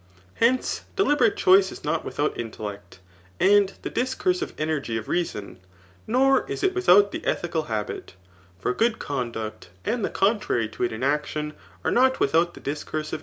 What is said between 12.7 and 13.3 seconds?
cursive enjergy of reason and manner*.